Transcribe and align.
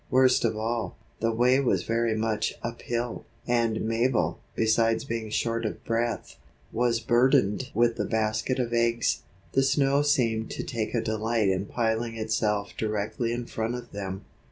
Worst 0.09 0.43
of 0.43 0.57
all, 0.57 0.97
the 1.19 1.31
way 1.31 1.59
was 1.59 1.83
very 1.83 2.15
much 2.15 2.55
uphill, 2.63 3.23
and 3.45 3.81
Mabel, 3.81 4.39
besides 4.55 5.05
being 5.05 5.29
short 5.29 5.63
of 5.63 5.83
breath, 5.85 6.37
was 6.71 6.99
burdened 6.99 7.69
with 7.75 7.97
the 7.97 8.05
basket 8.05 8.57
of 8.57 8.73
eggs. 8.73 9.21
The 9.51 9.61
snow 9.61 10.01
seemed 10.01 10.49
to 10.49 10.63
take 10.63 10.95
a 10.95 11.01
delight 11.01 11.49
in 11.49 11.67
piling 11.67 12.17
itself 12.17 12.73
directly 12.75 13.31
in 13.31 13.45
front 13.45 13.75
of 13.75 13.91
them. 13.91 14.25